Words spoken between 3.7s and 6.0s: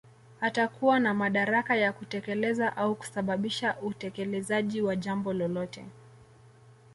utekelezaji wa jambo lolote